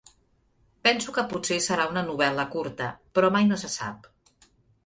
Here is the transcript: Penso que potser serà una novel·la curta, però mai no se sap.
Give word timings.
Penso 0.87 1.13
que 1.17 1.25
potser 1.33 1.59
serà 1.67 1.85
una 1.93 2.03
novel·la 2.09 2.47
curta, 2.57 2.89
però 3.19 3.33
mai 3.37 3.49
no 3.53 3.63
se 3.65 3.71
sap. 3.79 4.11